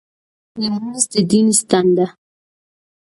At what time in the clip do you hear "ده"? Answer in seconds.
1.97-2.07